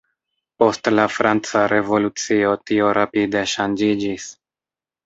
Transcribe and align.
Post 0.61 0.89
la 0.93 1.05
Franca 1.17 1.63
Revolucio 1.75 2.57
tio 2.71 2.91
rapide 3.01 3.47
ŝanĝiĝis. 3.55 4.31